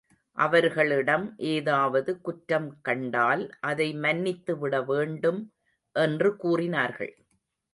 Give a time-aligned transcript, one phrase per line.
[0.37, 5.41] அவர்களிடம் ஏதாவது குற்றம் கண்டால், அதை மன்னித்து விடவேண்டும்
[5.95, 7.13] என்று கூறினார்கள்.